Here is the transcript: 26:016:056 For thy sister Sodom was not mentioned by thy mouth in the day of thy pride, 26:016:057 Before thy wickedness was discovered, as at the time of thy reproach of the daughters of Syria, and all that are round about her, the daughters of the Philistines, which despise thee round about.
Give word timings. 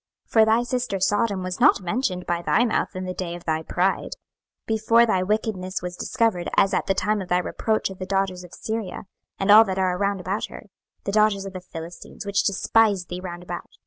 26:016:056 0.25 0.31
For 0.33 0.45
thy 0.45 0.63
sister 0.63 0.99
Sodom 0.99 1.43
was 1.43 1.59
not 1.59 1.79
mentioned 1.81 2.25
by 2.25 2.41
thy 2.41 2.65
mouth 2.65 2.95
in 2.95 3.05
the 3.05 3.13
day 3.13 3.35
of 3.35 3.43
thy 3.43 3.61
pride, 3.61 4.05
26:016:057 4.65 4.65
Before 4.65 5.05
thy 5.05 5.21
wickedness 5.21 5.81
was 5.83 5.95
discovered, 5.95 6.49
as 6.57 6.73
at 6.73 6.87
the 6.87 6.95
time 6.95 7.21
of 7.21 7.27
thy 7.29 7.37
reproach 7.37 7.91
of 7.91 7.99
the 7.99 8.07
daughters 8.07 8.43
of 8.43 8.51
Syria, 8.51 9.03
and 9.37 9.51
all 9.51 9.63
that 9.65 9.77
are 9.77 9.95
round 9.99 10.19
about 10.19 10.47
her, 10.47 10.69
the 11.03 11.11
daughters 11.11 11.45
of 11.45 11.53
the 11.53 11.61
Philistines, 11.61 12.25
which 12.25 12.43
despise 12.45 13.05
thee 13.05 13.19
round 13.21 13.43
about. 13.43 13.69